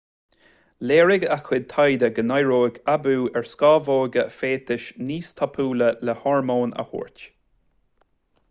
léirigh 0.91 1.25
a 1.33 1.35
chuid 1.49 1.67
taighde 1.73 2.09
go 2.15 2.23
n-éireoidh 2.29 2.79
aibiú 2.93 3.27
ar 3.41 3.47
scamhóga 3.51 4.25
féatais 4.39 4.87
níos 5.11 5.31
tapúla 5.43 5.91
le 6.11 6.17
hormón 6.23 6.75
a 6.85 6.89
thabhairt 6.91 7.23